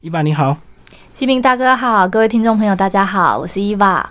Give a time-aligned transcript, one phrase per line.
[0.00, 0.56] 伊娃你好，
[1.12, 4.08] 齐明大哥好，各位听众朋友大家好，我是伊娃。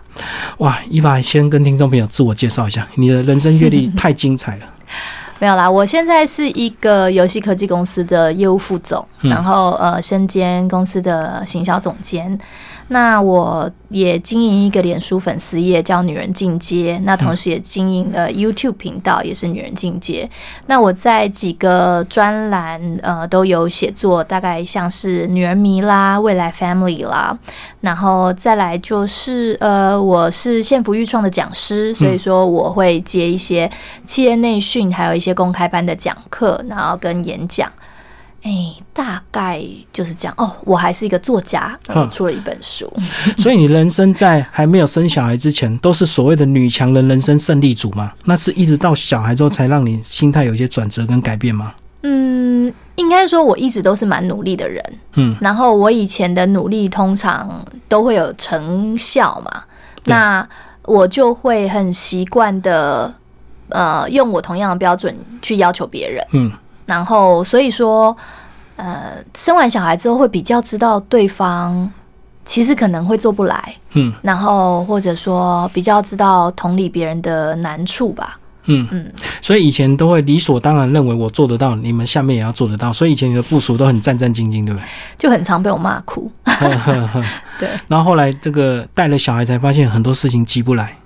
[0.58, 4.66] 哇，伊娃先跟听众朋友自我介绍一下，你的人生阅历太精彩了。
[5.40, 12.38] 没有啦，我现在是一个游戏科技公司的业务副总，然后呃，身兼公司的行销总监。
[12.90, 17.00] 那我也经营一个脸书粉丝页，叫“女人进阶”。
[17.04, 20.30] 那同时也经营了 YouTube 频道，也是“女人进阶”。
[20.68, 27.38] 那我在几个专栏呃都有写作，大概像是“女人迷”啦、“未来 Family” 啦，
[27.82, 33.70] 然后再来就是呃，我是幸福育创的讲师，所以说我会接一些
[34.06, 37.72] 企业内训，还有一些公开班的讲课，然后跟演讲。
[38.48, 39.62] 哎，大概
[39.92, 40.56] 就是这样哦。
[40.64, 41.78] 我还是一个作家，
[42.14, 42.90] 出了一本书。
[43.38, 48.14] 所以你人生在还没有生小孩之前，都是所谓的女强人人生胜利组吗？
[48.24, 51.74] 那是一直到小孩之后，才让你心态有一些转折跟改变吗？
[52.04, 54.82] 嗯，应该说我一直都是蛮努力的人。
[55.16, 59.64] 嗯，然后我以前的努力通常都会有成效嘛，
[60.06, 60.48] 那
[60.84, 63.14] 我就会很习惯的，
[63.68, 66.26] 呃，用我同样的标准去要求别人。
[66.32, 66.50] 嗯。
[66.88, 68.16] 然后，所以说，
[68.78, 71.92] 呃，生完小孩之后会比较知道对方
[72.46, 84.88] 其实可能会做不来，嗯，然后或者说比较知道同理别人的难处吧，嗯嗯，所以以前都会理所当然认为我做得到，你们下面也要做得到，所以以前你的部署都很战战兢兢，对不对？
[85.18, 86.32] 就很常被我骂哭，
[87.60, 87.68] 对。
[87.90, 90.98] 然后后来这个带了小孩，才发现很多事情急不来，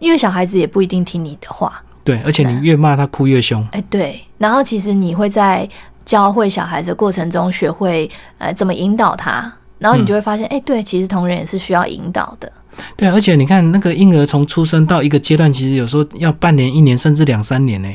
[0.00, 1.80] 因为小孩子也不一定听你的话。
[2.04, 3.66] 对，而且你越骂他哭越凶。
[3.72, 4.20] 哎，对。
[4.38, 5.68] 然后其实你会在
[6.04, 12.50] 教会小孩的过程中学会呃怎么引导他，然后你就会发现，哎，对，其实同人也是需要引导的。
[12.96, 17.88] 对，而且你看那个婴儿从出生到一个阶段，其实有时候要半年、一年，甚至两三年呢。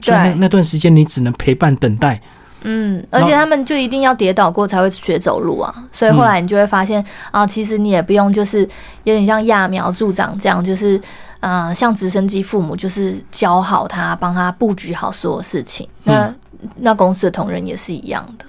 [0.00, 0.14] 对。
[0.14, 2.20] 那那段时间你只能陪伴等待。
[2.62, 8.60] 嗯，而且他们就一定要跌倒过才会学走路啊，所以后来你就会发现啊，其实你也不用就是
[9.04, 11.00] 有点像揠苗助长这样，就是。
[11.42, 15.88] 嗯，像直升机父母就是教好他，帮他布局好所有事情。
[16.04, 16.30] 那
[16.76, 18.44] 那公司的同仁也是一样的。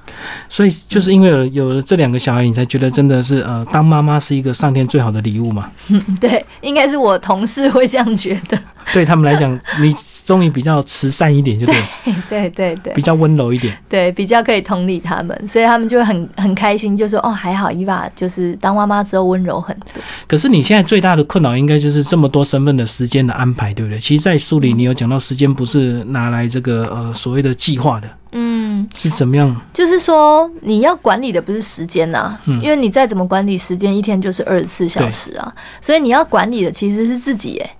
[0.49, 5.71] 所以就是因为有有了这两个小孩，你才觉得真的是呃，当妈妈是一个上天最好的礼物嘛？
[6.19, 8.59] 对，应该是我同事会这样觉得。
[8.91, 9.95] 对他们来讲，你。
[10.25, 11.75] 终于比较慈善一点，就对，
[12.29, 20.01] 对对对，比较温柔一点，对，比较可以同理他们，所以他们就很很开心，就说哦，还好伊娃就是当妈妈之后温柔很多。
[20.27, 23.99] 可是你现在最大的困扰应该就是这么多身份的时间的安排，对不对？
[23.99, 29.55] 其实，在书里你有讲到，时间不是拿来这个呃所谓的计划的，嗯，是怎么样？
[29.73, 37.75] 就是说你要管理的不是时间呐，因为你再怎么管理时间，一天就是二十四小时啊，所以你要管理的其实是自己，哎，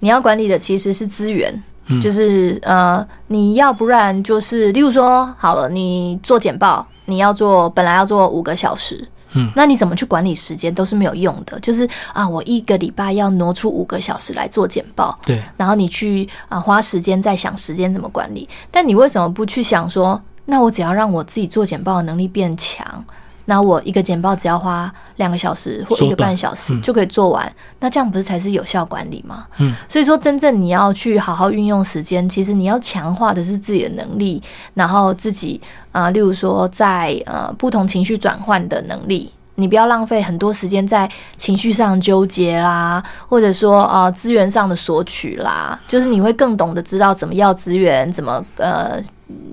[0.00, 1.62] 你要管理的其实是资源。
[2.02, 11.58] 就是呃，你要不然就是，例如说，好了，你做简报，你要做本来要做五个小时，嗯，那你怎么去管理时间都是没有用的。
[11.60, 23.04] 就是啊，我一个礼拜要挪出五个小时来做简报，对，然后你去啊花时间在想时间怎么管理，但你为什么不去想说，那我只要让我自己做简报的能力变强？
[23.46, 29.46] 那我一个简报只要花两个小时或一个半小时就可以做完，那这样不是才是有效管理吗？
[29.58, 34.42] 嗯，所以说真正你要去好好运用时间，其实你要强化的是自己的能力，
[34.74, 35.60] 然后自己
[35.92, 49.00] 啊，例如说在呃不同情绪转换的能力，你不要浪费很多时间在情绪上纠结啦，或者说啊资源上的索取啦，就是你会更懂得知道怎么要资源，怎么呃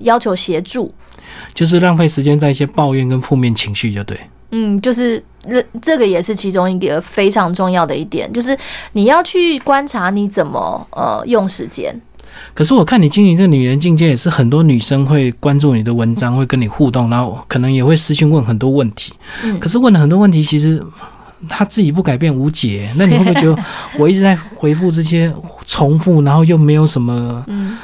[0.00, 0.92] 要求协助。
[1.52, 4.18] 就是浪费时间在一些抱怨跟负面情绪，就对。
[4.50, 8.56] 嗯，就是这这个也是其中一个非常重要的一点，就是
[8.92, 12.00] 你要去观察你怎么呃用时间。
[12.52, 19.12] 可是我看你经营这女人境界，也是很多女生会关注你的文章，会跟你互动，然后可能也会私信问很多问题。
[19.42, 19.58] 嗯。
[19.58, 20.80] 可是问了很多问题，其实
[21.48, 22.88] 她自己不改变无解。
[22.96, 23.64] 那你会不会觉得
[23.98, 25.32] 我一直在回复这些
[25.66, 27.44] 重复，然后又没有什么？
[27.48, 27.76] 嗯。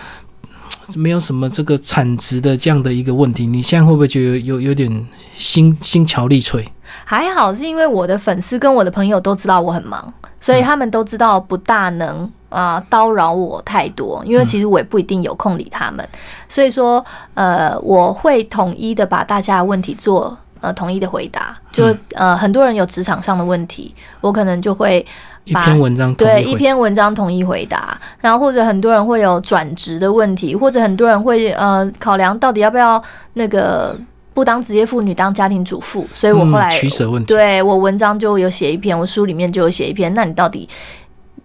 [0.95, 6.67] 没有什么这个产值的这样的一个问题，你现在会不会觉得有有点心心憔力垂？
[7.05, 16.07] 还好是因为我的粉丝跟我的朋友都知道我很忙，所以他们都知道不大能啊叨扰我太多，因为其实我也不一定有空理他们，
[16.49, 17.05] 所以说
[17.35, 25.05] 呃我会统一的把大家的问题做呃统一的回答，就呃很多人有职场上的问题，我可能就会。
[25.45, 33.03] 一篇文章对一篇文章统一回答，然后或者很多人会有转职的问题，或者很多人会呃考量到底要不要
[33.33, 33.99] 那个
[34.35, 40.69] 不当职业妇女当家庭主妇，所以我后来取舍问题，对我文章就有写一篇，我书里面就有写一篇，那你到底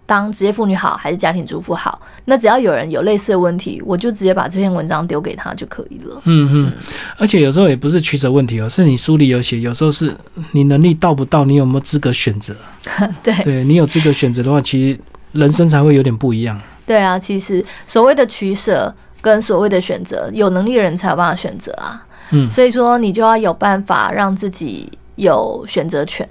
[0.06, 6.20] 当职业妇女好还是家庭主妇好，那只要有人有类似的问题，我就直接把这篇文章丢给他就可以了。
[6.24, 6.72] 嗯嗯，
[7.18, 10.14] 而且有时候也不是取舍问题哦，是你书里有写，有时候是
[10.52, 12.54] 你能力到不到，你有没有资格选择？
[13.22, 15.00] 对，对你有资格选择的话，其实
[15.32, 16.60] 人生才会有点不一样。
[16.86, 22.06] 对啊，其实所谓的取舍跟所谓的选择，有能力的人才有办法选择啊。
[22.30, 26.28] 嗯，所以说你就要有办法让自己有选择权，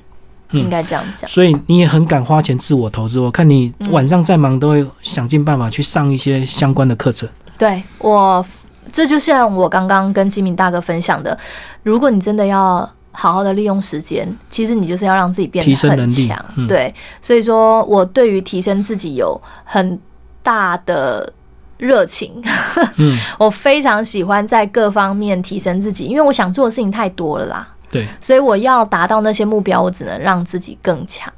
[0.52, 1.30] 应该这样讲。
[1.30, 7.28] 所以你也很敢花钱自我投资，我看你晚上再忙都会想尽办法去上一些相关的课程。
[7.58, 8.46] 对我，
[8.92, 11.38] 这就像我刚刚跟金明大哥分享的，
[11.84, 16.38] 如果你真的要好好的利用时间，其实你就是要让自己变得很强。
[16.68, 20.00] 对，所以说我对于提升自己有很
[20.42, 21.34] 大的。
[21.78, 22.42] 热情，
[22.96, 27.68] 嗯， 我非常喜欢在各方面提升自己，因为我想做的事情太多了啦。
[28.22, 31.32] 所以我要达到那些目标，我只能让自己更强。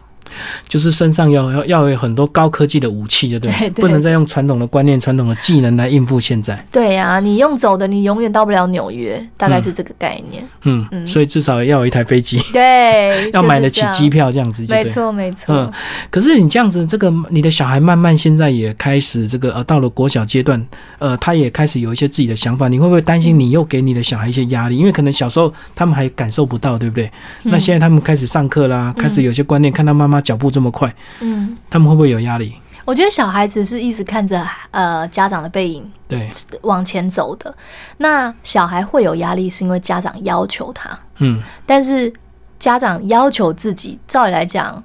[0.68, 6.64] 就是身上要要要有很多高科技的武器，就对，不能再用传统的观念、传统的技能来应付现在。
[6.72, 10.44] 对呀，你用走的，你永远到不了纽约，大概是这个概念。
[10.64, 14.66] 嗯嗯，所以至少要有一台飞机，对， 要买得起机票这样子。
[14.70, 15.56] 没错没错。
[15.56, 15.72] 嗯，
[16.10, 20.64] 可是你这样子，这个你的小孩慢慢现在也开始这个呃，到了国小阶段，
[21.00, 22.68] 呃，他也开始有一些自己的想法。
[22.68, 24.78] 你会不会担心你又给你的小孩一些压力？
[24.78, 27.10] 因为可能小时候他们还感受不到，对不对？
[27.44, 30.94] 那现在他们开始上课啦，开始有些观念，看到妈妈脚步这么快。
[31.22, 32.56] 嗯，他们会不会有压力？
[32.86, 34.42] 我觉得小孩子是一直看着
[34.72, 36.30] 呃家长的背影，对，
[36.62, 37.54] 往前走的。
[37.98, 40.98] 那小孩会有压力，是因为家长要求他。
[41.18, 42.12] 嗯，但是
[42.58, 44.82] 家长要求自己，照理来讲，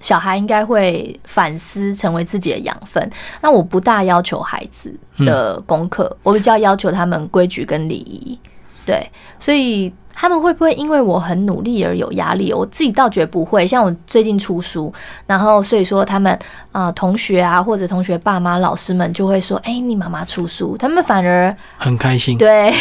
[0.00, 3.08] 小孩应该会反思，成为自己的养分。
[3.40, 8.36] 那我不大要求孩子的功课，我比较要求他们规矩跟礼仪。
[8.84, 9.08] 对，
[9.38, 9.94] 所以。
[10.14, 12.52] 他们会不会因为我很努力而有压力？
[12.52, 13.66] 我自己倒觉得不会。
[13.66, 14.92] 像我最近出书，
[15.26, 16.38] 然后所以说他们
[16.72, 22.38] 啊，同学啊，或者同学爸妈、老师们就会说：“哎，你妈妈出书。”他们反而很开心。
[22.38, 22.72] 对，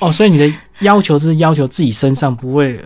[0.00, 2.78] 哦，所以你的要求是要求自己身上，不会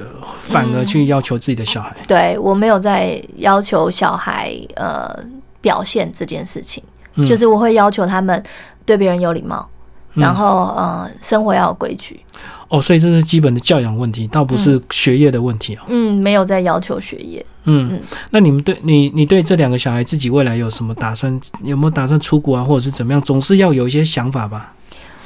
[0.49, 1.97] 反而去要求自己的小孩。
[2.07, 5.19] 对我没有在要求小孩呃
[5.61, 6.85] 表现这件事情，
[7.27, 8.43] 就是我会要求他们
[8.85, 9.69] 对别人有礼貌，
[10.13, 12.21] 然后呃生活要有规矩。
[12.69, 15.81] 哦，所以这是基本的教养问题，倒不是学业的问题哦。
[15.89, 17.45] 嗯，没有在要求学业。
[17.65, 18.01] 嗯嗯，
[18.31, 21.41] 那你们对你，你对这两个小孩自己未来有什么打算？
[21.63, 23.21] 有没有打算出国啊，或者是怎么样？
[23.23, 24.75] 总是要有一些想法吧。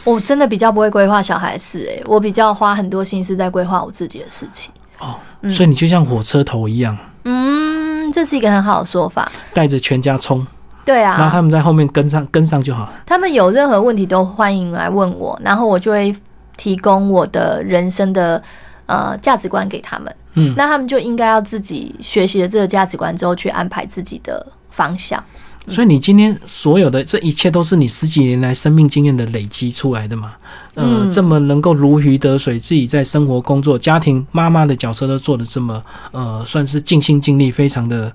[0.05, 4.73] 我真的比较不会规划小孩事，诶，我比较花很多心思在规划我自己的事情。
[5.01, 5.19] 哦，
[5.51, 6.97] 所以你就像火车头一样。
[7.25, 9.31] 嗯，这是一个很好的说法。
[9.53, 10.47] 带着全家冲。
[10.85, 11.17] 对啊。
[11.19, 12.89] 然后他们在后面跟上，跟上就好。
[13.05, 16.15] 他们有任何问题都欢迎来问我，然后我就会。
[16.63, 18.41] 提供我的人生的
[18.87, 25.21] 呃价值观给他们，嗯，那他们就应该要自己学习了这个价值观之后去安排自己的方向。
[25.67, 30.35] 所以你今天所有的这一切都是你十几年来生命经验的累积出来的嘛？
[30.75, 35.83] 呃，这么能够如鱼得水，自己在生活、工作、家庭、妈妈的角色都做的这么
[36.13, 38.13] 呃，算是尽心尽力，非常的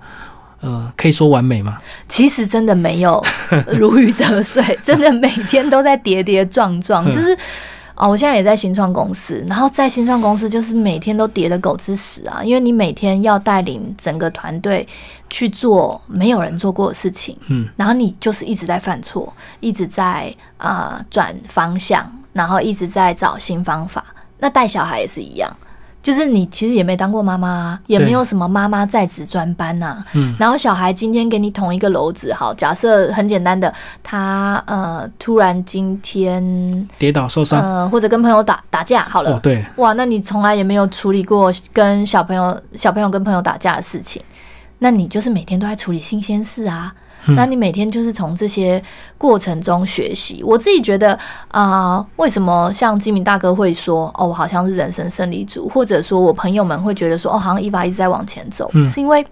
[0.61, 1.77] 呃，可以说完美吗？
[2.07, 3.21] 其实真的没有
[3.67, 7.37] 如鱼得水， 真的每天都在跌跌撞撞，就是。
[7.97, 14.87] 哦，我现在也在新创公司，然后在新创公司就是每天都叠的狗吃屎啊，因为你每天要带领整个团队
[15.29, 24.05] 去做没有人做过的事情，嗯，然后你就是一直在犯错，一直在啊转方向，然后一直在找新方法。
[24.39, 25.57] 那带小孩也是一样。
[26.03, 30.03] 就是你其实也没当过妈妈，也没有什么妈妈在职专班呐。
[30.13, 44.21] 嗯，然后小孩今天给你捅一个篓子，好，假设很简单的，他呃突然今天跌倒受伤，呃或者跟朋友打打架，好了，哦对，哇，那你从来也没有处理过跟小朋友小朋友跟朋友打架的事情，
[44.79, 46.93] 那你就是每天都在处理新鲜事啊。
[47.35, 48.81] 那你每天就是从这些
[49.17, 50.43] 过程中学习。
[50.43, 51.17] 我自己觉得
[51.49, 59.25] 啊，为什么像金明大哥会说哦，我好像是人生胜利组，或者说我朋友们会觉得说哦，好像伊娃一直在往前走，是因为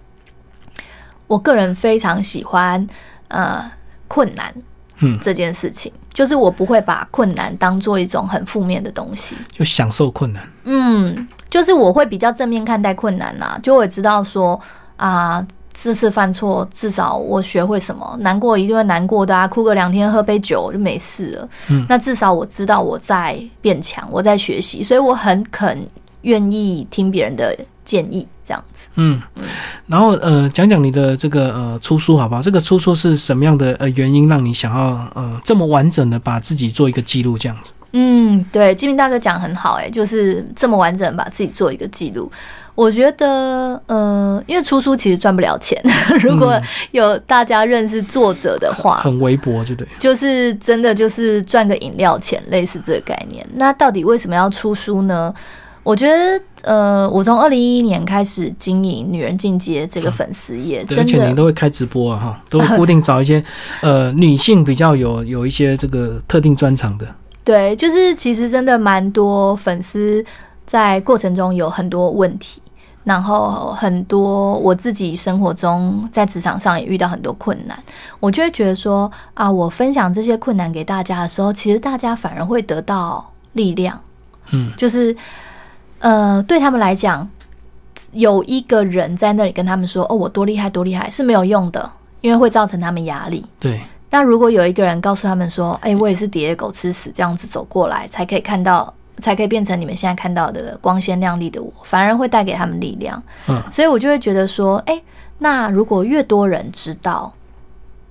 [1.26, 2.86] 我个人非常喜欢
[3.28, 3.64] 呃
[4.08, 4.54] 困难，
[4.98, 10.48] 嗯，这件事情，就是我不会把困难当做一种很负面的东西，就享受困难。
[10.64, 14.60] 嗯，就是我会比较正面看待困难呐，就会知道说
[14.96, 15.46] 啊。
[15.76, 18.16] 次次犯错，至少我学会什么？
[18.20, 21.48] 难过一定会难过的啊，哭个两天，喝杯酒就没事了。
[21.68, 25.78] 嗯，那至少我知道我在变强，我在学习，所以我很肯
[26.22, 27.54] 愿意听别人的
[27.84, 28.88] 建议，这样子。
[28.94, 29.20] 嗯，
[29.86, 32.40] 然后呃，讲讲你的这个呃出书好不好？
[32.40, 37.70] 这个出书是什么样的呃原因让你想要呃这么完整的把自己做一个记录这样子？
[37.92, 42.32] 嗯，对，金明大哥讲很好，哎，就是这么完整把自己做一个记录。
[42.76, 45.76] 我觉得，呃，因为出书其实赚不了钱，
[46.22, 46.56] 如果
[46.92, 53.44] 有大家认识作者的话，很微薄，就对，就是真的就是赚个饮料钱，类似这个概念。
[53.54, 55.34] 那到底为什么要出书呢？
[55.82, 63.42] 我觉得，呃，我从二零一一年开始经营《女人进阶》这个粉丝页，而且您都会开直播啊，哈， 都会固定找一些
[63.82, 67.06] 呃女性比较有有一些这个特定专长的。
[67.44, 70.24] 对，就是其实真的蛮多粉丝
[70.66, 72.60] 在过程中有很多问题，
[73.06, 77.78] 然后很多我自己生活中在职场上也遇到很多困难，
[78.20, 83.98] 我就会觉得说啊，我分享这些困难给大家的时候，其实大家反而会得到力量。
[84.50, 85.16] 嗯，就是。
[85.98, 87.26] 呃，对他们来讲，
[88.12, 93.44] 有一个人在那里跟他们说：“哦，我多厉害，多厉害”是没有用的，因为会造成他们压力。
[93.58, 93.80] 对。
[94.10, 103.22] 那如果有一个人告诉他们说：“哎，我也是叠狗吃屎这样子走过来，才可以看到，才可以变成你们现在看到的光鲜亮丽的我”，反而会带给他们力量。
[103.48, 103.62] 嗯。
[103.70, 105.02] 所以我就会觉得说：“哎，
[105.38, 107.32] 那如果越多人知道，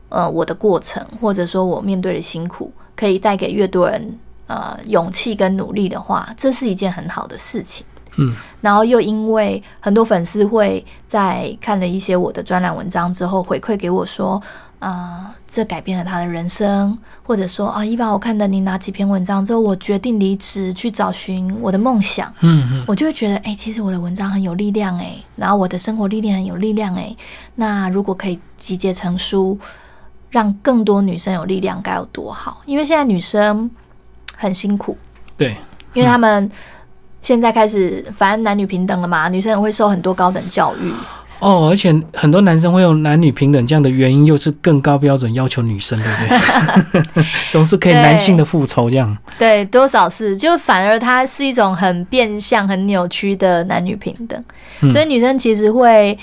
[0.09, 7.83] 呃，我的过程，或者说我面对的辛苦，可以带给越多人。”呃，勇气跟努力的话，这是一件很好的事情。
[8.17, 14.39] 嗯，然后又因为很多粉丝会在看了一些我的专栏文章之后，回馈给我说，
[14.79, 22.34] 啊，这改变了他的人生，或者说啊，一般，我看了你哪几篇文章之后，我决定离职去找寻我的梦想。
[22.41, 27.15] 嗯嗯，我就会觉得，哎，其实我的文章很有力量，哎，然后我的生活历练很有力量，哎，
[27.55, 29.58] 那如果可以集结成书，
[30.29, 32.62] 让更多女生有力量，该有多好？
[32.65, 33.70] 因为现在女生。
[34.38, 34.98] 很辛苦，
[35.38, 35.55] 对，
[35.94, 36.51] 因为他们
[37.22, 40.91] 现在开始，反正男女平等了嘛，女生也会受很多高等教育
[41.39, 47.25] 哦，而且很多男生会用男女平等这样的原因，又是更高标准要求女生，对不对？
[47.51, 54.43] 总是可以男性的复仇这样，对，多少是，就反而它是一种很变相、很扭曲的男女平等，
[54.91, 56.17] 所以女生其实会。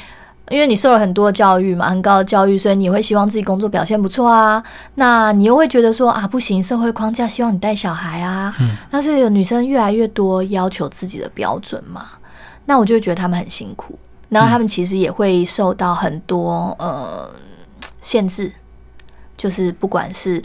[0.50, 4.62] 因为你受了很多教育嘛，很高的教育，所以你会希望自己工作表现不错啊。
[4.97, 8.52] 那你又会觉得说啊，不行，社会框架希望你带小孩啊。
[8.61, 8.76] 嗯。
[8.90, 12.07] 那所以有女生越来越多要求自己的标准嘛。
[12.66, 13.99] 那我就觉得他们很辛苦，
[14.33, 17.31] 然后他们其实也会受到很多呃
[18.01, 18.51] 限制，
[19.37, 20.43] 就是不管是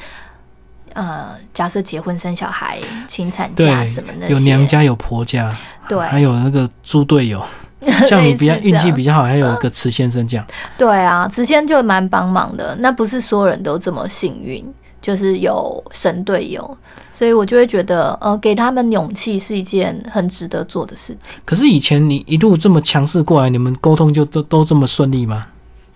[0.94, 2.77] 呃假设结婚生小孩、
[3.08, 5.56] 请产假什么的，有娘家有婆家，
[5.88, 7.41] 对，还有那个猪队友。
[8.10, 10.44] 像你比较运气比较好，还有一个慈先生这样。
[10.79, 12.75] 对啊，慈先就蛮帮忙的。
[12.79, 14.65] 那不是所有人都这么幸运，
[15.00, 16.77] 就是有神队友，
[17.17, 21.39] 所以我就会觉得，呃，给他们勇气是一件很值得做的事情。
[21.43, 25.47] 可是以前你一路这么强势过来，你们沟通就都都这么顺利吗？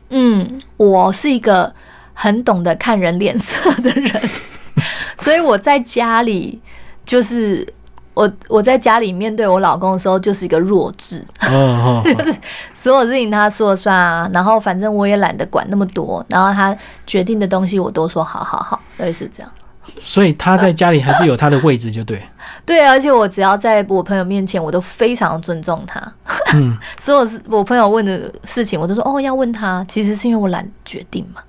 [0.10, 1.72] 嗯，我是一个
[2.14, 4.22] 很懂得看人脸色的人，
[5.22, 6.60] 所以我在家里
[7.06, 7.68] 就是。
[8.14, 11.26] 我我在家里面对我老公的时候就是一个弱智，
[12.76, 16.76] 所有事情他说了算啊，然后反正我也懒得管那么多，然后他
[17.08, 19.50] 决定的东西我都说好好好，类似这样。
[20.00, 22.22] 所以他在家里还是有他的位置，就对。
[22.66, 26.02] 对，而且我只要在我朋友面前，我都非常尊重他。
[26.54, 31.42] 嗯， 所有是我朋友问的事情，我都说哦要问他，其实是因为我懒决定嘛。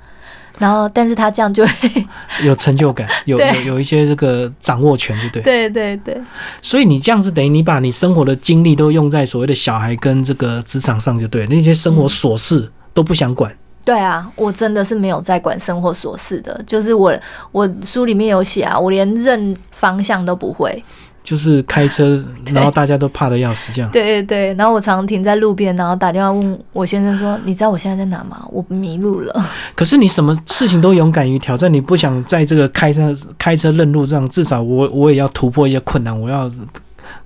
[0.59, 1.73] 然后，但是他这样就会
[2.45, 5.43] 有成就感，有有有一些这个掌握权，对不对？
[5.43, 6.23] 对对对。
[6.61, 13.53] 所以你这样子等于你把你生活的精力都用在所谓的小孩跟这个职场上，就对那些生活琐事都不想管。
[13.85, 17.15] 对啊，我真的是没有在管生活琐事的，就是我
[17.51, 20.83] 我书里面有写啊，我连认方向都不会。
[21.25, 22.21] 就是开车，
[22.53, 23.89] 然后大家都怕的要死，这样。
[23.93, 28.45] 对对对，然后我常停在路边，然后打电话问我先生说：“你知道我现在在哪吗？
[28.51, 29.33] 我迷路了。
[29.77, 36.51] ”可是你什么事情都勇敢于挑战，你不想在这个开车开车认路这样，至少我我也要突破一些困难，我要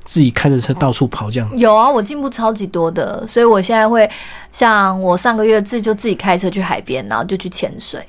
[0.06, 1.58] 自己开着车到处跑这样。
[1.58, 4.08] 有啊，我进步超级多的，所以我现在会
[4.50, 8.00] 像我上个月自己就自己开车去海边，然后就去潜水，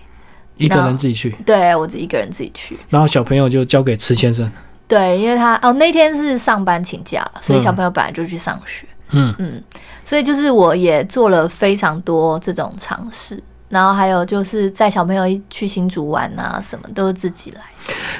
[0.55, 1.35] 一个人自己去。
[1.45, 4.49] 对我自己一个人自己去，然后小朋友就交给池先生。
[4.87, 8.87] 对，因为他哦那天是上班请假了，所以小朋友本来就去上学。
[9.09, 9.63] 嗯嗯，
[10.03, 17.61] 所以就是我也做了非常多这种尝试，然后还有就是在小朋友一去新竹玩啊，什么都是自己来。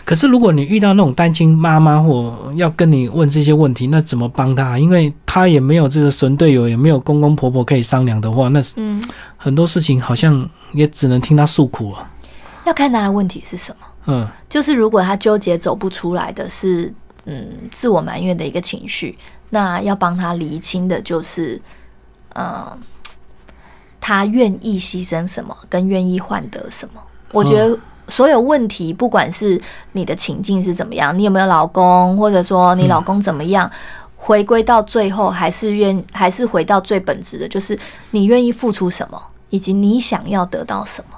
[0.03, 4.77] 可是如果你遇到那种单亲妈妈或要跟你问这些问题，那怎么帮他？
[4.77, 9.03] 因为他也没有这个神队友，也没有公公婆婆可以商量的话，那嗯
[9.35, 12.09] 很多事情好像也只能听他诉苦啊。
[12.65, 13.87] 要看他的问题是什么。
[14.09, 16.93] 嗯，就是如果他纠结走不出来的是，
[17.25, 19.17] 嗯，自我埋怨的一个情绪，
[19.49, 21.61] 那要帮他厘清的就是，
[22.35, 22.65] 嗯，
[23.99, 27.01] 他愿意牺牲什么，跟愿意换得什么。
[27.33, 27.77] 我觉得
[28.07, 29.61] 所有问题，不管是
[29.91, 33.69] 你的情境是怎么样，你有没有老公，或者说你老公怎么样，
[34.15, 37.77] 回归到最后还是愿，还是回到最本质的，就是
[38.11, 41.17] 你愿意付出什么，以及你想要得到什么。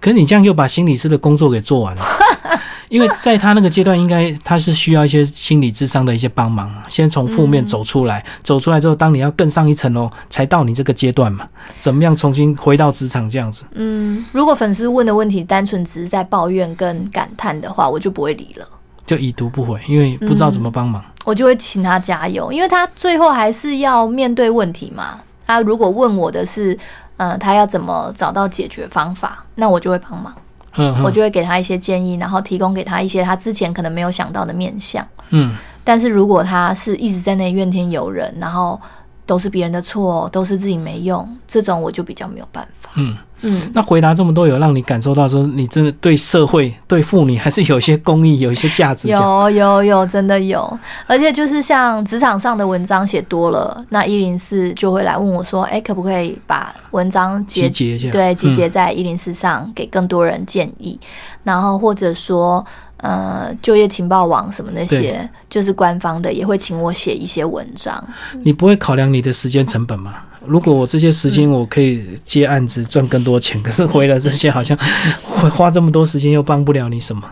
[0.00, 2.04] 可你这样又把心理师的工作给做完了，
[2.88, 11.46] 因为在他那个阶段，应该他是需要一些心理智商的一些帮忙，先从负面走出来，走出来之后，当你要更上一层楼，才到你这个阶段嘛？
[11.78, 13.64] 怎么样重新回到职场这样子？
[13.72, 18.68] 嗯，如果粉丝问的问题单纯只是在抱怨跟感叹的话，我就不会理了，
[19.06, 25.20] 就已读不回，因为不知道怎么帮忙，我就会请他加油，因为他最后还是要面对问题嘛。
[25.46, 26.78] 他如果问我的是。
[27.16, 29.44] 嗯，他要怎么找到解决方法？
[29.54, 30.34] 那我就会帮忙，
[30.76, 35.56] 嗯，我就会给他一些建议，然后提供给他一些他之前可能没有想到的面相，嗯。
[35.82, 38.80] 但是如果他是一直在那怨天尤人，然后。
[39.26, 42.90] 都是别人的错，都是自己没用，这种我就比较没有办法。
[42.96, 49.08] 嗯嗯，那回答这么多，有让你感受到说，你真的对社会、 对妇女还是有一些公益，有一些价值。
[49.08, 50.78] 有有有，真的有。
[51.06, 58.10] 而且就是像职场上的文章写多了，那一零四就会来问我说：“哎，可不可以把文章集结一下？
[58.10, 60.98] 对，集结在一零四上，给更多人建议。
[61.42, 62.64] 然后或者说。”
[62.98, 68.02] 呃，就业情报网什么那些，就是官方的，也会请我写一些文章。
[68.42, 70.14] 你不会考量你的时间成本吗？
[70.46, 74.76] 如果我这些时间我可以接案子赚更多钱， 可是为了这些好像
[75.22, 77.22] 会花这么多时间又帮不了你什么。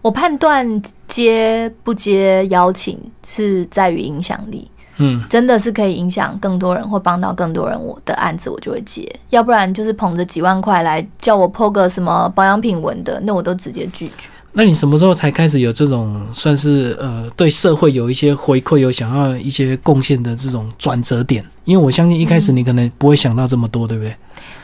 [0.00, 9.10] 我判断接不接邀请是在于影响力，嗯，真的是可以影响更多人或帮到更多人，我的案子我就会接。
[9.30, 14.28] 要不然就是捧着几万块来叫我破个什么保养品文的，那我都直接拒绝。
[14.56, 21.44] 那你什么时候才开始有这种算是呃对社会有一些回馈，有想要一些贡献的这种转折点？
[21.64, 24.14] 因为我相信一开始你可能不会想到这么多，对不对？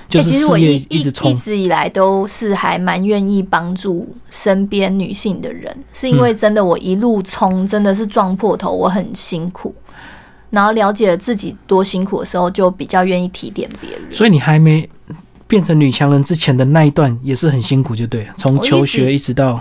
[0.08, 9.74] 就是事业一直冲，一直以来都是还蛮愿意帮助身边女性的人，是因为真的我一路冲，真的是撞破头，我很辛苦，
[10.50, 14.02] 然后了解了自己多辛苦的时候，就比较愿意提点别人。
[14.12, 14.88] 所以你还没。
[15.50, 19.60] 变成女强人之前的那一段也是很辛苦，就对，从求学一直到，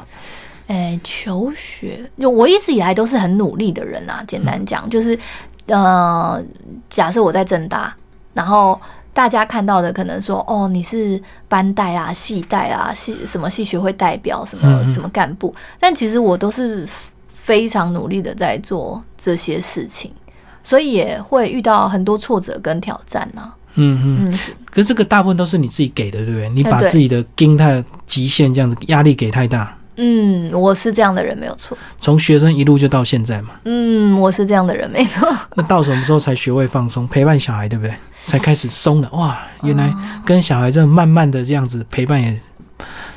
[0.68, 4.24] 哎，求学，我一直以来都是很努力的人啊。
[4.28, 5.18] 简单讲，就是，
[5.66, 6.40] 呃，
[6.92, 7.92] 假设我在正大，
[8.36, 8.80] 然后
[9.14, 16.88] 大家看到的可能说，哦，你是班代啦、系代啦、系什么系学会代表、什么什么干部，但其实我都是
[17.34, 20.12] 非常努力的在做这些事情，
[20.64, 23.52] 所以也会遇到很多挫折跟挑战呢。
[23.76, 26.50] 嗯嗯，可是这个大部分都是你自己给的，对不对？
[26.50, 29.76] 你把自己的心态极限这样子压力给太大。
[30.02, 31.78] 嗯，我是这样的人，没有错。
[32.00, 33.50] 从学生一路就到现在嘛。
[33.66, 35.30] 嗯，我是这样的人，没错。
[35.56, 37.94] 那到什么时候才学会放松，陪伴小孩，对不对？
[38.26, 39.10] 才开始松了。
[39.12, 39.94] 哇，原来
[40.26, 42.40] 跟小孩这慢慢的这样子陪伴，也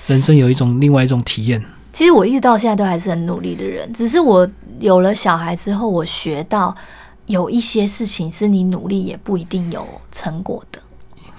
[0.06, 1.64] 人生有一种另外一种体验。
[1.92, 4.48] 其实我一直到现在都还是很努力的人，只是我
[4.80, 6.74] 有了小孩之后，我学到。
[7.32, 10.78] 有一些事情是你努力也不一定有成果的，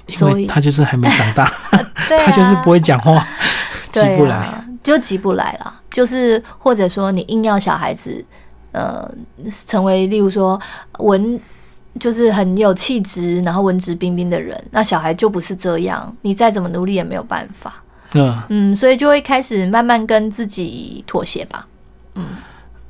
[0.08, 1.46] 所以他就是还没长大，
[2.26, 3.26] 他就是不会讲话，
[3.92, 5.82] 急不来，就急不来了。
[5.92, 8.26] 就是或者说你硬要小孩子，
[8.72, 9.08] 呃，
[9.68, 10.60] 成为例如说
[10.98, 11.40] 文，
[12.00, 17.84] 就是很有气质，然后文质彬彬的人，那小孩就不是这样，你再怎么努力也没有办法。
[18.14, 21.68] 嗯嗯，所以就会开始慢慢跟自己妥协吧。
[22.16, 22.26] 嗯，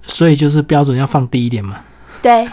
[0.07, 1.77] 所以就是标准要放低一点嘛。
[2.23, 2.47] 对，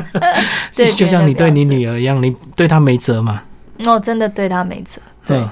[0.74, 3.42] 对，就像你对你女儿一样，你对她没辙嘛？
[3.84, 5.02] 哦，真的对她没辙。
[5.26, 5.46] 对，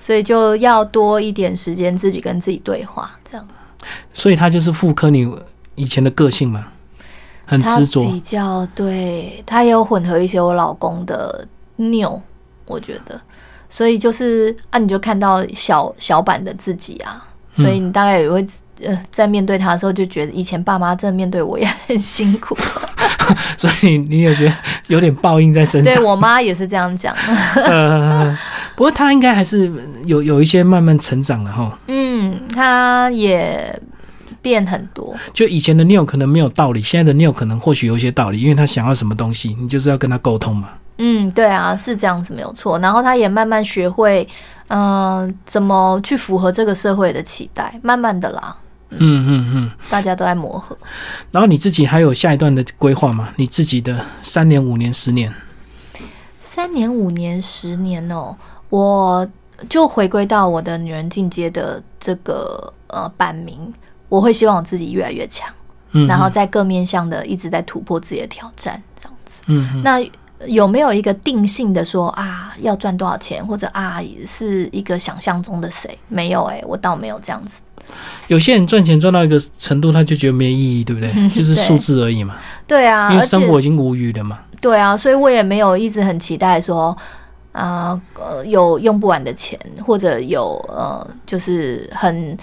[0.00, 3.46] 所以就要多一点时间自己跟自己对话，这样。
[4.14, 5.30] 所以她就是复刻你
[5.74, 6.68] 以前的个性嘛，
[7.44, 8.10] 很执着。
[8.10, 12.18] 比较对，她也有混合一些我老公的拗，
[12.64, 13.20] 我觉得。
[13.68, 17.22] 所以就是啊，你就看到小小版的自己啊，
[17.54, 18.46] 所以你大概也会。
[18.82, 22.56] 呃，在面对他的时候，就觉得以前爸妈真的面对我也很辛苦，
[23.56, 24.54] 所以你也觉得
[24.88, 25.94] 有点报应在身上。
[25.94, 27.14] 对我妈也是这样讲。
[28.76, 29.72] 不过他应该还是
[30.04, 31.78] 有有一些慢慢成长了哈。
[31.86, 33.80] 嗯，他也
[34.42, 35.14] 变很多。
[35.32, 40.70] 就以前的 Neil 可能没有道理，现在的 Neil 可能或许有一些道理，因为他想要什么东西，你就是要跟他沟通嘛。
[40.98, 42.78] 嗯，对啊，是这样子没有错。
[42.80, 44.26] 然后他也慢慢学会，
[44.68, 48.56] 嗯，怎么去符合这个社会的期待，慢慢的啦。
[48.98, 50.76] 嗯嗯嗯，大家都在磨合。
[51.30, 53.30] 然后你自己还有下一段的规划吗？
[53.36, 55.32] 你自己的三年、五年、十年？
[56.40, 58.36] 三年、五年、十年哦，
[58.70, 59.28] 我
[59.68, 63.72] 就回归到我的女人进阶的这个呃版名，
[64.08, 65.48] 我会希望我自己越来越强，
[65.92, 69.40] 嗯，然后在各面向的一直在突破自己的挑战，这样子。
[69.46, 70.00] 嗯，那
[70.46, 75.98] 有没有一个定性的说啊，要赚多少钱，或者啊是一个想象中的谁？
[76.06, 77.60] 没有哎、我倒没有这样子。
[78.28, 81.10] 有些人赚钱赚到一个程度，他就觉得没意义，对不对？
[81.30, 84.38] 就是数字而已嘛，对啊，因为生活已经无余了嘛。
[84.60, 86.96] 对啊，所以我也没有一直很期待说
[87.52, 92.36] 啊呃有用不完的钱，或者有呃就是很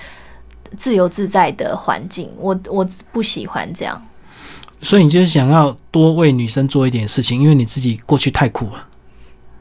[0.77, 2.29] 自由自在的环境。
[2.37, 3.99] 我我不喜欢这样。
[4.83, 8.87] 所以你就是想要多为女生做一点事情，因为你自己过去太苦了。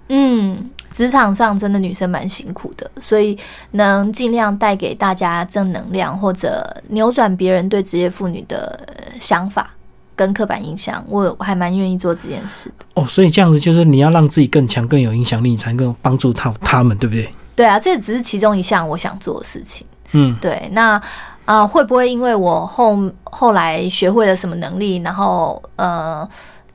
[0.09, 3.39] 嗯，职场上真的女生蛮辛苦的，所以
[3.73, 9.73] 能尽量带给大家正能量，或者扭转别人对职业妇女的呃想法
[10.17, 12.85] 跟刻板印象，我我还蛮愿意做这件事的。
[12.95, 17.33] 哦，所以这样子就是你要让自己更强、更有影响力，你才能够帮助他他们，对不对？
[17.55, 19.87] 对啊，这只是其中一项我想做的事情。
[20.13, 21.01] 嗯，对，那
[21.45, 26.29] 啊、会不会因为我后后来学会了什么能力，然后呃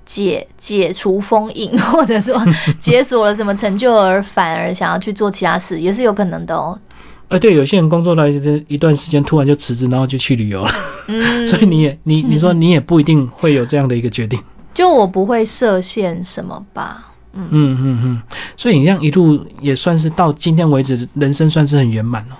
[0.06, 2.40] 解解除封印，或者说
[2.80, 6.80] 解锁了什么成就，而反而想要去做其他事，也是有可能的哦。
[7.28, 10.72] 呃，对，有些人工作到一一段时间，突然就辞职，然后就去旅游了。
[11.08, 14.40] 嗯， 所以你也你你说你也不一定会有这样的一个决定。
[14.76, 17.14] 就我不会设限什么吧。
[17.34, 18.22] 嗯嗯嗯，
[18.56, 22.38] 所以你这样一路也算是到今天为止，人生算是很圆满了。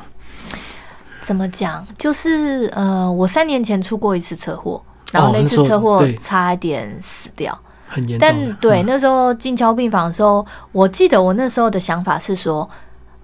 [1.24, 1.86] 怎么讲？
[1.98, 7.58] 就是呃，我三年前出过一次车祸，然后那次车祸差一点死掉。
[7.88, 8.54] 很严重但。
[8.56, 12.68] 对、嗯那时候进交病房的时候，我记得我那时候的想法是说，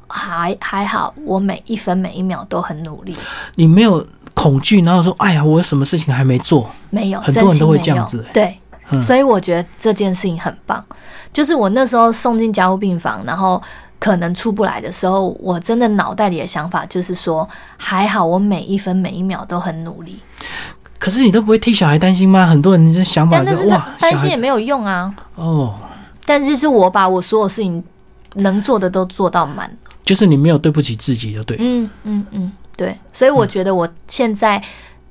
[0.07, 3.17] 还还好，我每一分每一秒都很努力，
[3.55, 8.59] 你没有恐惧，然后说：“哎呀，我有什么事情还没做没有，很多人都会这样子欸对，
[8.91, 10.83] 嗯所以我觉得这件事情很棒。
[11.33, 13.61] 就是我那时候送进加护病房，然后
[13.99, 20.19] 可能出不来的时候，我真的脑袋里的想法就是说，还好我每一分每一秒都很努力。？”
[21.01, 22.45] 可是你都不会替小孩担心吗？
[22.45, 23.67] 很多人的想法就是
[23.99, 25.11] 担心也没有用啊。
[25.33, 25.73] 哦，
[26.27, 27.83] 但是是我把我所有事情
[28.35, 29.67] 能做的都做到满。
[30.05, 31.57] 就是你没有对不起自己，就对。
[31.59, 34.61] 嗯嗯嗯，对，所以我觉得我现在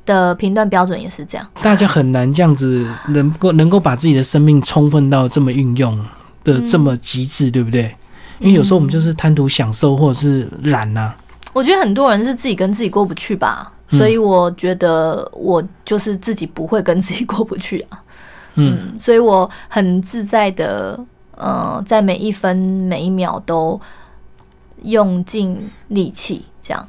[0.07, 1.45] 的评断标准也是这样。
[1.61, 5.99] 大家很难这样子能够能够把自己的生命充分到这么运用
[6.45, 7.93] 的这么极致，对不对？
[8.39, 11.15] 因为有时候我们就是贪图享受或者是懒啊呐、
[11.53, 18.03] 我觉得很多人是自己跟自己过不去吧，嗯所以我觉得我就是自己不会跟自己过不去啊。
[18.55, 20.99] 嗯，嗯，所以我很自在的，
[21.37, 23.81] 呃，在每一分每一秒都
[24.83, 26.89] 用尽力气，这样。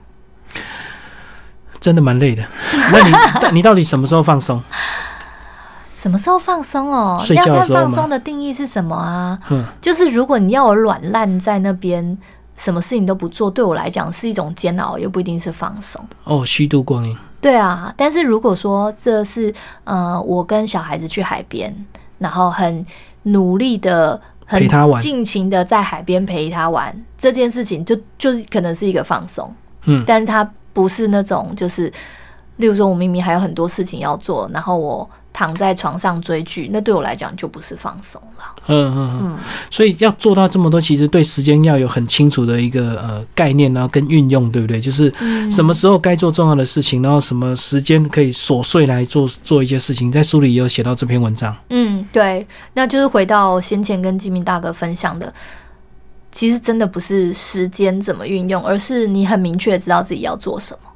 [1.80, 2.44] 真的蛮累的。
[2.92, 3.12] 那你
[3.42, 4.62] 但你到底什么时候放松？
[5.96, 7.20] 什么时候放松哦？
[7.24, 9.40] 睡觉的要看放松的定义是什么啊？
[9.50, 12.18] 嗯，就是如果你要我软烂在那边，
[12.62, 16.00] 什么事情都不做，对我来讲是一种煎熬，又不一定是放松。
[16.26, 17.18] 哦，虚度光阴。
[17.42, 19.52] 对啊，但是如果说这是
[19.84, 21.74] 呃，我跟小孩子去海边，
[22.20, 22.86] 然后很
[23.24, 24.62] 努力的、很
[25.00, 29.52] 尽情的在海边陪他玩这件事情就，就是可能是一个放松，
[29.86, 31.92] 嗯，但是他不是那种就是，
[32.62, 38.44] 例如说我明明还有很多事情要做，然后我躺在床上追剧，那对我来讲就不是放松了。
[38.68, 39.20] 嗯嗯嗯。
[39.24, 39.38] 嗯，
[39.72, 44.80] 所以要做到这么多，其实对时间要有很清楚的一个呃概念，然后跟运用，对不对？
[44.80, 51.56] 就是嗯什么时候该做重要的事情，然后什么时间可以琐碎来做做一些事情，在书里也有写到这篇文章。
[51.70, 55.34] 嗯，对，那就是回到先前跟金明大哥分享的，
[56.32, 60.90] 其实真的不是时间怎么运用，而是你很明确知道自己要做什么，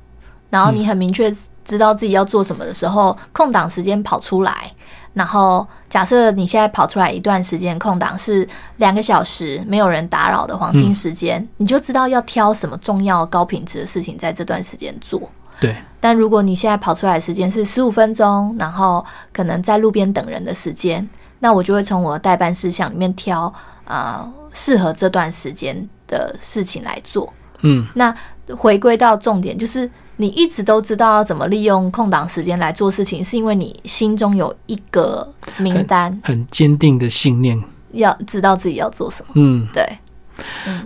[0.49, 1.33] 然后你很明确
[1.65, 4.71] 知道自己要做什么的时候，空档时间跑出来。
[5.13, 8.45] 然后，假设你现在跑出来一段时间空档是
[8.77, 15.21] 两个小时，没有人打扰的黄金时间，你就知道要挑什么重要高品质的事情在这段时间做。
[15.57, 21.07] 对，但如果你现在跑出来的时间是十五分钟，然后可能在路边等人的时间，
[21.39, 23.51] 那我就会从我的代办事项里面挑
[23.85, 27.31] 啊适、合这段时间的事情来做。
[27.61, 28.13] 嗯，那
[28.57, 37.61] 回归到重点，就是你一直都知道要怎么利用空档时间来做事情，是因为你心中有一个名单，很坚定的信念。
[37.91, 39.31] 要知道自己要做什么。
[39.35, 39.81] 嗯，对，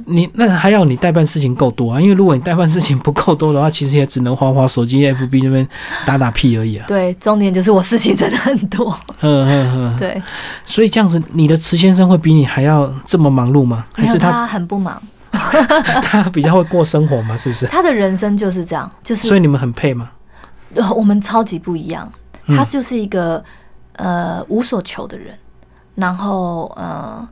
[0.05, 5.67] 你那还要你代办事情够多啊，因为如果你代办事情不够多的话，其实也只能花花手机、FB 那边
[6.05, 6.85] 打打屁而已啊。
[6.87, 8.95] 对，重点就是我事情真的很多。
[9.21, 9.99] 嗯嗯嗯。
[9.99, 10.21] 对，
[10.67, 13.85] 所以这样子，你的池先生会比你还要这么忙碌吗？
[13.91, 15.01] 还是他他很不忙，
[16.03, 17.35] 他比较会过生活嘛？
[17.37, 17.65] 是不是？
[17.67, 20.11] 他的人生就是这样，就是所以你们很配吗？
[20.75, 22.11] 呃， 我们超级不一样。
[22.47, 23.43] 嗯他就是一个、
[23.93, 25.37] 呃无所求的人，
[25.93, 27.27] 然后呃，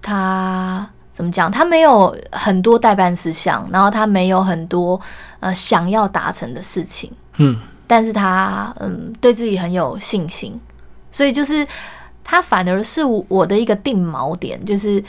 [0.00, 1.50] 他怎么讲？
[1.50, 5.00] 他没有很多代办事项，然后他没有很多
[5.40, 10.58] 呃想要达成的事情，嗯但是他嗯对自己很有信心，
[11.10, 11.66] 所以就是
[12.22, 15.02] 他反而是我的一个定锚点，就是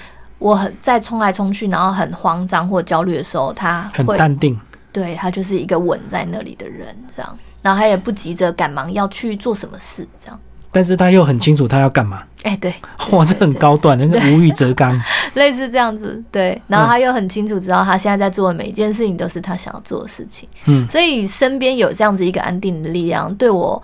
[0.43, 4.59] 我很在冲来冲去，然后很慌张或焦虑的时候，他很会淡定。
[4.91, 10.37] 对他就是一个稳在那里的人，这样，然后他也不急着赶忙要去做什么事，这样。
[10.69, 12.21] 但是他又很清楚他要干嘛。
[12.43, 12.75] 哎，对，
[13.11, 15.01] 哇，这很高段，那是无欲则刚，
[15.35, 16.21] 类似这样子。
[16.29, 20.49] 对，然后他又很清楚知道他现在在做的每一件事情都是他想要做的事情。
[20.65, 23.81] 嗯，所以身边有这样子一个安定的力量，对我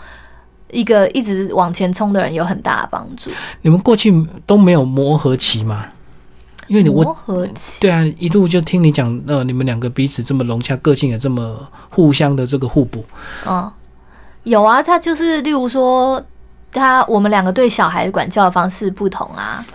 [0.72, 3.32] 一个一直往前冲的人有很大的帮助。
[3.62, 4.14] 你们过去
[4.46, 5.86] 都没有磨合期吗？
[6.70, 13.04] 因为你磨合期，对啊，一路就听你讲，呃，你们两个彼此这么融洽，个性也这么互相的这个互补。
[13.48, 13.70] 嗯，
[14.44, 16.24] 有啊，他就是例如说，
[16.72, 19.66] 他我们两个对小孩的管教的方式不同啊，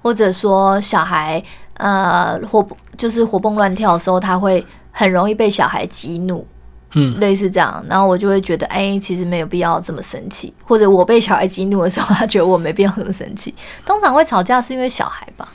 [0.00, 1.42] 或者说小孩
[1.74, 6.46] 呃活就是活蹦乱跳的时候，他会很容易被小孩激怒，
[6.94, 13.54] 嗯，类似这样，然后我就会觉得，哎，其实没有必要这么生气，或者我被小孩激怒的时候，他觉得我没必要这么生气。
[13.84, 15.46] 通常会吵架是因为小孩吧。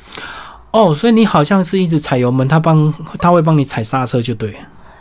[0.74, 4.58] 哦，所以你好像是一直踩油门，他帮他会帮你踩刹车，就对。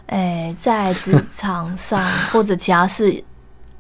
[0.07, 3.25] 哎，在职场上 或者其他事，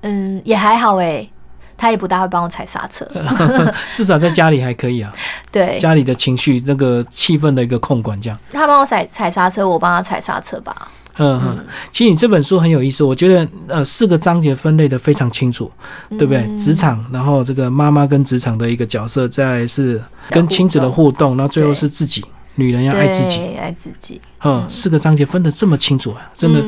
[0.00, 1.28] 嗯，也还好哎，
[1.76, 3.06] 他也不大会帮我踩刹车。
[3.94, 5.12] 至少在家里还可以啊。
[5.52, 8.38] 对，家里的情绪那个气氛的一个控管，这样。
[8.50, 10.90] 他帮我踩踩刹车，我帮他踩刹车吧。
[11.18, 15.70] 嗯嗯，其实你这本书很有意思，我觉得呃四个章节分类的非常清楚，
[16.10, 16.58] 对不对？
[16.58, 24.20] 职场，然后这个妈妈跟职场的一个角色，再是跟亲子的互动，然后最后是自己，女人要爱自己，爱自己。
[24.42, 26.64] 嗯，四个章节分的这么清楚啊，真的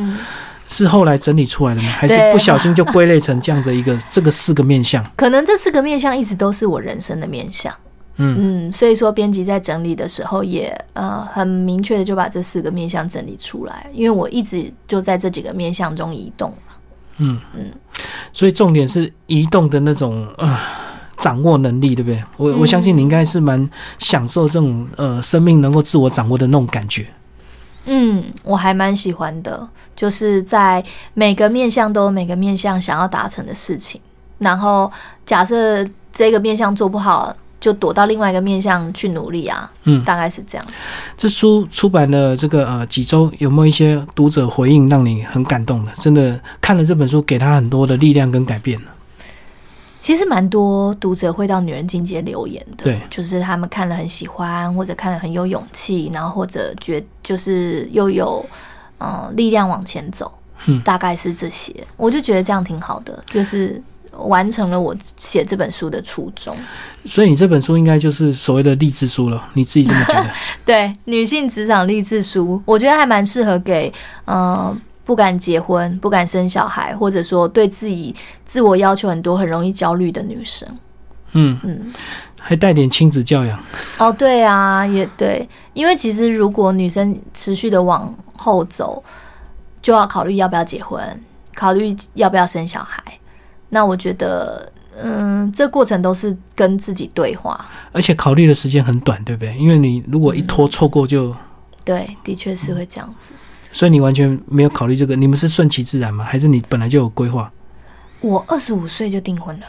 [0.68, 1.88] 是后来整理出来的吗？
[1.88, 5.04] 还是不小心就归类成这样的一个这个四个面相？
[5.16, 7.74] 可能这四个面相一直都是我人生的面相。
[8.16, 16.55] 嗯所以说编辑在整理的时候也呃很明确的就把这四个面相整理出来，因为我一直就在这几个面相中移动
[17.18, 17.72] 嗯嗯，
[18.33, 20.57] 所以重点是移动的那种呃
[21.16, 22.22] 掌握能力，对不对？
[22.37, 27.07] 我我相信你应该是蛮享受这种呃生命能够自我掌握的那种感觉。
[27.87, 34.00] 嗯，我还蛮喜欢的，就是在每个面相都有每个面相想要达成的事情，
[34.38, 34.90] 然后
[35.27, 37.35] 假设这个面相做不好。
[37.64, 40.66] 就躲到另外一个面向去努力啊，嗯，大概是这样。
[41.16, 45.92] 这书出版了这个呃几周，有没有一些读者回应让你很感动的？
[45.98, 48.88] 真的看了这本书，给他很多的力量跟改变呢？
[49.98, 58.44] 其实蛮多读者会到女人境界留言的，对，就是他们看了很喜欢，或者看了很有勇气，然后或者觉就是又有
[58.98, 60.31] 嗯力量往前走，
[60.66, 61.74] 嗯，大概是这些。
[61.96, 63.83] 我就觉得这样挺好的，就是。
[64.18, 66.57] 完成了我写这本书的初衷，
[67.05, 70.31] 所以你这本书应该就是所谓的励志书了，你自己这么觉得？
[70.64, 73.92] 对，女性职场励志书，我觉得还蛮适合给
[74.24, 80.68] 呃不敢结婚、不敢生小孩，或者说对自己自我要求很多、很容易焦虑的女生。
[81.33, 81.92] 嗯嗯，
[82.40, 83.59] 还带点亲子教养。
[83.98, 89.03] 哦，对啊，也对，因为其实如果女生持续的往后走，
[89.83, 91.03] 就要考虑要不要结婚，
[91.55, 93.03] 考虑要不要生小孩。
[93.74, 94.70] 那我觉得，
[95.02, 99.52] 嗯，这过程都是跟自己对话，而且考虑的时间很短，对不对？
[99.56, 101.34] 因为你如果一拖错过，就
[101.84, 103.32] 对，的确是会这样子。
[103.72, 106.22] 所以你完全没有考虑这个，你们是顺其自然吗？
[106.22, 107.50] 还是你本来就有规划？
[108.20, 109.66] 我二十五岁就订婚了，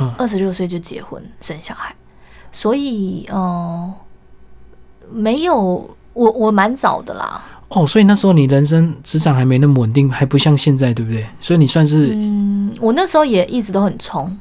[0.00, 1.94] 嗯，二十六岁就结婚生小孩，
[2.50, 3.92] 所以，嗯，
[5.12, 7.44] 没有，我我蛮早的啦。
[7.74, 11.26] 哦，所以那时候你人生职场还没那么稳定，还不像现在，对不对？
[11.40, 14.38] 所以你算是嗯，我那时候也一直都很冲，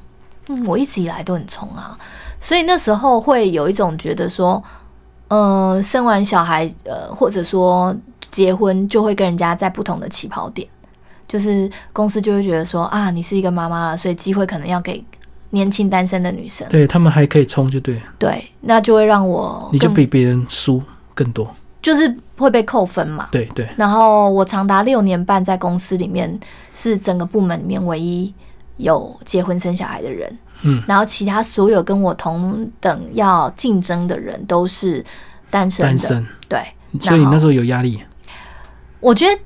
[0.50, 1.98] 嗯，我一直以来都很冲啊，
[2.42, 4.62] 所以那时候会有一种觉得说，
[5.30, 7.96] 呃，生完小孩，呃，或者说
[8.30, 10.68] 结婚就会跟人家在不同的起跑点，
[11.28, 15.02] 就是公司就会觉得说啊，你是一个妈妈了，所以机会可能要给
[15.52, 20.82] 年轻单身的女生，对他们还可以冲，就对，对，那就会让我你就比别人输
[21.14, 21.50] 更多。
[21.82, 23.30] 就是会被扣分嘛？
[23.32, 23.70] 对对。
[23.78, 26.40] 然后我长达六年半在公司里面，
[26.74, 28.34] 是整个部门里面唯一
[28.78, 30.38] 有结婚生小孩的人。
[30.64, 30.84] 嗯。
[30.88, 35.06] 然后其他所有跟我同等要竞争的人都是
[35.50, 35.86] 单身。
[35.86, 36.28] 单身。
[36.50, 36.60] 对。
[37.00, 38.02] 所以你那时候有压力？
[39.00, 39.40] 我觉得。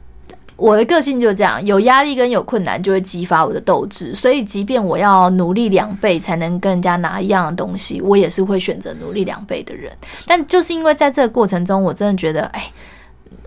[0.58, 9.91] 我的个性就是这样，有压力跟有困难就会激发我的斗志，所以即便我要努力两倍才能跟人家拿一样的东西，我也是会选择努力两倍的人。
[10.26, 12.72] 但就是因为在这个过程中，我真的觉得，哎，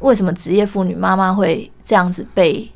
[0.00, 2.70] 为什么职业妇女妈妈会这样子被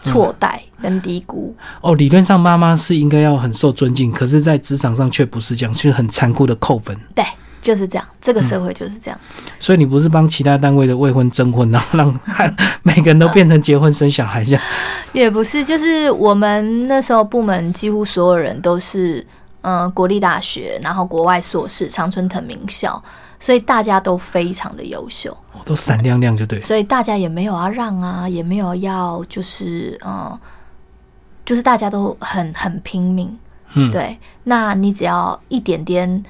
[0.00, 1.54] 错待跟低估？
[1.82, 6.96] 哦，理论上妈妈是应该要很受尊敬，可是，在职场上却不是这样，是很残酷的扣分。
[7.14, 7.22] 对。
[7.64, 9.18] 就是这样，这个社会就是这样。
[9.58, 12.20] 所以你不是帮其他单位的未婚征婚，然后让
[12.84, 14.62] 每个人都变成结婚生小孩这样？
[15.14, 19.26] 也不是，就是我们那时候部门几乎所有人都是
[19.62, 23.02] 嗯，国立大学，然后国外硕士，常春藤名校，
[23.40, 26.60] 所以大家都非常的优秀，都闪亮亮，就对。
[26.60, 30.38] 所以大家也没有要让啊，也没有要就是嗯，
[31.46, 33.34] 就是大家都很很拼命，
[33.72, 34.18] 嗯，对。
[34.42, 36.22] 那你只要一点点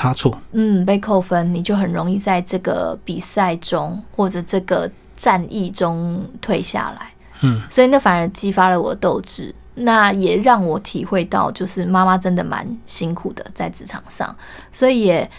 [0.00, 9.54] 差错，嗯，被扣分，你就很容易在这个比赛中或者这个战役中退下来，嗯，所以那反而激发了我的斗志。
[9.74, 14.34] 那也让我体会到，就是妈妈真的蛮辛苦的在职场上，
[14.70, 15.30] 所以也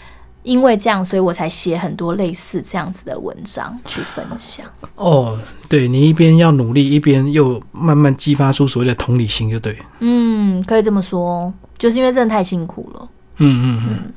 [0.42, 4.66] 因为这样，所以我才写很多类似这样子的文章去分享。
[4.96, 9.78] 哦，对你一边要努力，一边又慢慢激发出所谓的同理心，就对。
[10.00, 13.08] 嗯，可以这么说，就是因为真的太辛苦了。
[13.36, 14.12] 嗯嗯嗯。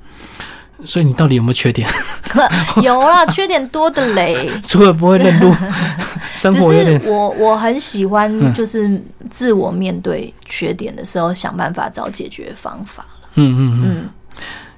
[0.86, 1.88] 所以你到底有没有缺点？
[2.84, 4.52] 有啦，缺点多的嘞。
[4.68, 5.54] 除了不会认路，
[6.34, 7.02] 生活有点。
[7.06, 14.10] 我我很喜欢，就是自我面对缺点的时候，想办法找解决方法嗯嗯嗯。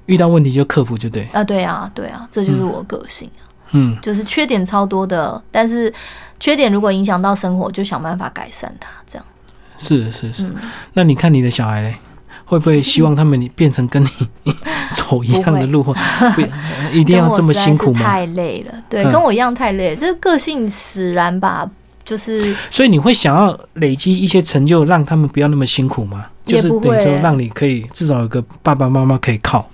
[0.06, 1.28] 遇到问题就克服，就对。
[1.32, 3.42] 啊，对啊，对啊，这就是我个性啊。
[3.72, 5.92] 嗯，就是缺点超多的，但是
[6.40, 8.88] 缺点如果影响到生活，就想办法改善它。
[9.06, 9.24] 这样。
[9.78, 10.46] 是是是。
[10.94, 11.96] 那你看你的小孩嘞？
[12.48, 14.08] 会不会希望他们变成跟你
[14.96, 15.82] 走一样的路？
[15.82, 15.94] 不，
[16.92, 18.00] 一定要这么辛苦吗？
[18.02, 19.94] 太累了，对，跟我一样太累。
[19.94, 21.70] 这个性使然吧，
[22.04, 22.56] 就是。
[22.70, 26.24] 所以你会想要累积一些成就，让他们不要那么辛苦吗？
[26.46, 29.68] 就是等于说，让你可以至少有个爸爸妈妈可以靠。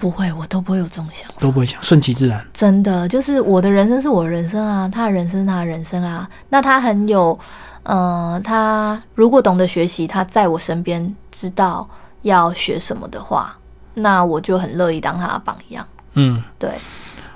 [0.00, 2.44] 不会，我都不会有这种想法，都不会想，顺其自然。
[2.52, 6.28] 真的，就是我的人生是我的人生啊，他的人生是他的人生啊。
[6.48, 7.38] 那他很有。
[7.86, 11.86] 嗯，他如果懂得学习，他在我身边知道
[12.22, 13.54] 要学什么的话，
[13.92, 15.86] 那我就很乐意当他的榜样。
[16.14, 16.70] 嗯，对。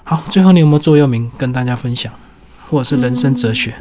[0.04, 2.10] 好，最后你有没有座右铭跟大家分享，
[2.70, 3.76] 或者是人生哲学？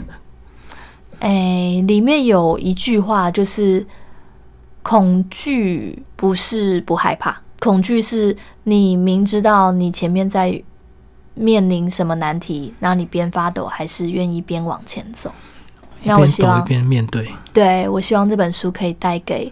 [1.19, 3.87] 哎，里面有一句话就是：
[4.83, 10.61] 恐惧不是不害怕，恐惧是你明知道你前面在
[11.33, 15.31] 面临什么难题，然后你边发抖还是愿意边往前走。
[16.03, 19.51] 那我希望一边面对，对我希望这本书可以带给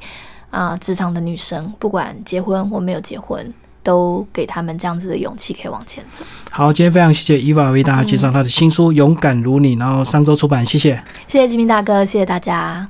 [0.52, 6.24] 啊职场的女生，不管结婚或没有结婚，都给他们这样子的勇气，可以往前走。
[6.52, 12.88] 好，今天非常谢谢伊娃为大家介绍她的新书《勇敢如你》，然后上周出版，谢谢，谢谢吉明大哥，谢谢大家。